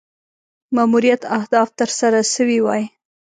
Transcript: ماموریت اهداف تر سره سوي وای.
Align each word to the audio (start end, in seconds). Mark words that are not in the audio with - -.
ماموریت 0.75 1.21
اهداف 1.37 1.69
تر 1.79 1.89
سره 1.99 2.19
سوي 2.33 2.59
وای. 2.65 2.83